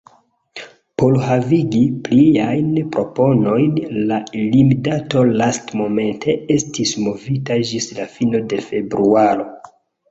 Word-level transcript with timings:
Por 1.01 1.17
havigi 1.25 1.81
pliajn 2.07 2.71
proponojn 2.95 3.77
la 4.13 4.19
limdato 4.55 5.25
lastmomente 5.45 6.37
estis 6.59 6.97
movita 7.07 7.61
ĝis 7.73 7.93
la 8.01 8.11
fino 8.19 8.47
de 8.53 8.67
februaro. 8.73 9.51